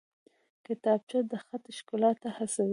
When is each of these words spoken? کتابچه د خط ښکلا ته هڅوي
کتابچه 0.65 1.19
د 1.31 1.33
خط 1.45 1.65
ښکلا 1.77 2.11
ته 2.21 2.29
هڅوي 2.37 2.69